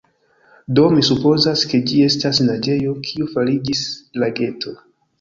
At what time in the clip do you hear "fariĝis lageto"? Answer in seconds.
3.37-4.79